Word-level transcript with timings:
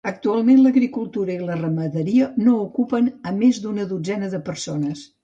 Actualment 0.09 0.61
l'agricultura 0.61 1.31
i 1.35 1.43
la 1.49 1.57
ramaderia 1.59 2.29
no 2.45 2.55
ocupen 2.63 3.11
a 3.33 3.35
més 3.43 3.61
d'una 3.67 3.87
dotzena 3.93 4.31
de 4.33 4.41
persones. 4.49 5.05